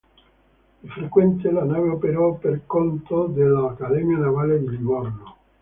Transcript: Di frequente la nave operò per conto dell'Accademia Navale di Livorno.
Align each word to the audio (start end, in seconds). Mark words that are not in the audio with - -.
Di 0.79 0.87
frequente 0.87 1.51
la 1.51 1.63
nave 1.63 1.89
operò 1.89 2.33
per 2.33 2.65
conto 2.65 3.27
dell'Accademia 3.27 4.17
Navale 4.17 4.59
di 4.59 4.67
Livorno. 4.69 5.37